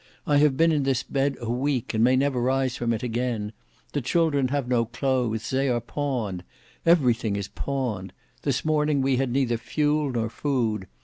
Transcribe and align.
"I 0.25 0.37
have 0.37 0.57
been 0.57 0.71
in 0.71 0.81
this 0.81 1.03
bed 1.03 1.37
a 1.39 1.51
week, 1.51 1.93
and 1.93 2.03
may 2.03 2.15
never 2.15 2.41
rise 2.41 2.75
from 2.75 2.91
it 2.91 3.03
again; 3.03 3.53
the 3.93 4.01
children 4.01 4.47
have 4.47 4.67
no 4.67 4.83
clothes; 4.83 5.51
they 5.51 5.69
are 5.69 5.79
pawned; 5.79 6.43
everything 6.87 7.35
is 7.35 7.49
pawned; 7.49 8.11
this 8.41 8.65
morning 8.65 9.03
we 9.03 9.17
had 9.17 9.29
neither 9.29 9.57
fuel, 9.59 10.09
nor 10.11 10.27
food. 10.31 10.87